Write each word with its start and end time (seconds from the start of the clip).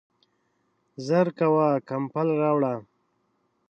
ژر 1.05 1.27
کوه، 1.39 1.67
کمپل 1.89 2.27
راوړه! 2.41 2.73